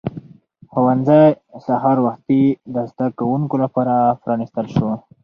[0.71, 1.23] ښوونځی
[1.65, 4.89] سهار وختي د زده کوونکو لپاره پرانیستل شو